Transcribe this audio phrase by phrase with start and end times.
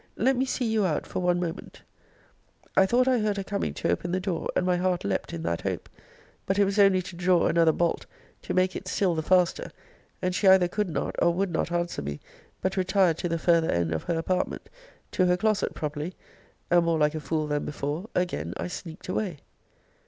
[0.17, 1.83] Let me see you out for one moment.
[2.75, 5.43] I thought I heard her coming to open the door, and my heart leapt in
[5.43, 5.87] that hope;
[6.47, 8.07] but it was only to draw another bolt,
[8.41, 9.71] to make it still the faster;
[10.19, 12.19] and she either could not or would not answer me,
[12.61, 14.69] but retired to the farther end of her apartment,
[15.11, 16.15] to her closet, probably;
[16.71, 19.37] and, more like a fool than before, again I sneaked away.